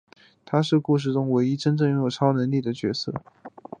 [0.45, 3.13] 他是故事中唯一真正拥有超能力的角色。